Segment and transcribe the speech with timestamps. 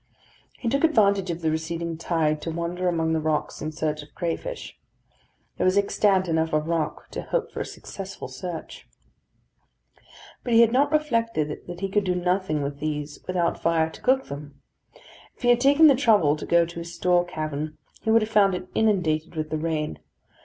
[0.57, 4.15] He took advantage of the receding tide to wander among the rocks in search of
[4.15, 4.75] crayfish.
[5.57, 8.87] There was extent enough of rock to hope for a successful search.
[10.43, 14.01] But he had not reflected that he could do nothing with these without fire to
[14.01, 14.63] cook them.
[15.35, 18.31] If he had taken the trouble to go to his store cavern, he would have
[18.31, 19.99] found it inundated with the rain.